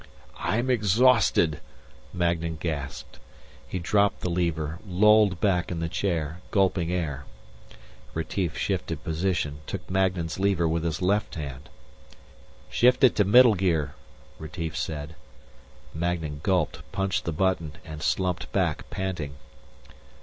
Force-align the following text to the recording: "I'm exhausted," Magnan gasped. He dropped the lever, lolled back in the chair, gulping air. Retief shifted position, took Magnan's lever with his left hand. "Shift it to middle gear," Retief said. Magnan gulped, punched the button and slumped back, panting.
"I'm 0.39 0.71
exhausted," 0.71 1.61
Magnan 2.11 2.55
gasped. 2.55 3.19
He 3.67 3.77
dropped 3.77 4.21
the 4.21 4.31
lever, 4.31 4.79
lolled 4.83 5.39
back 5.39 5.69
in 5.69 5.79
the 5.79 5.87
chair, 5.87 6.41
gulping 6.49 6.91
air. 6.91 7.25
Retief 8.15 8.57
shifted 8.57 9.03
position, 9.03 9.59
took 9.67 9.87
Magnan's 9.87 10.39
lever 10.39 10.67
with 10.67 10.83
his 10.83 11.03
left 11.03 11.35
hand. 11.35 11.69
"Shift 12.67 13.03
it 13.03 13.15
to 13.17 13.23
middle 13.23 13.53
gear," 13.53 13.93
Retief 14.39 14.75
said. 14.75 15.13
Magnan 15.93 16.39
gulped, 16.41 16.81
punched 16.91 17.25
the 17.25 17.31
button 17.31 17.73
and 17.85 18.01
slumped 18.01 18.51
back, 18.51 18.89
panting. 18.89 19.35